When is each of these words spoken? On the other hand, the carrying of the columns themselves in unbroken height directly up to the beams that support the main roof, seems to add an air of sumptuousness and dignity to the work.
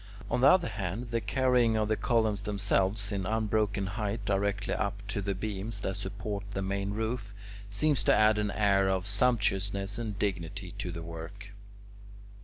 On 0.31 0.41
the 0.41 0.47
other 0.47 0.67
hand, 0.69 1.11
the 1.11 1.21
carrying 1.21 1.75
of 1.75 1.87
the 1.87 1.95
columns 1.95 2.41
themselves 2.41 3.11
in 3.11 3.23
unbroken 3.27 3.85
height 3.85 4.25
directly 4.25 4.73
up 4.73 4.95
to 5.09 5.21
the 5.21 5.35
beams 5.35 5.81
that 5.81 5.95
support 5.95 6.43
the 6.55 6.63
main 6.63 6.89
roof, 6.95 7.35
seems 7.69 8.03
to 8.05 8.15
add 8.15 8.39
an 8.39 8.49
air 8.49 8.89
of 8.89 9.05
sumptuousness 9.05 9.99
and 9.99 10.17
dignity 10.17 10.71
to 10.71 10.91
the 10.91 11.03
work. 11.03 11.51